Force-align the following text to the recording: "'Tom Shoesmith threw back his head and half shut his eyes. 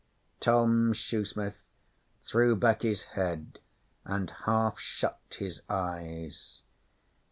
"'Tom 0.47 0.93
Shoesmith 0.93 1.61
threw 2.23 2.55
back 2.55 2.81
his 2.81 3.03
head 3.13 3.59
and 4.03 4.31
half 4.47 4.79
shut 4.79 5.21
his 5.37 5.61
eyes. 5.69 6.63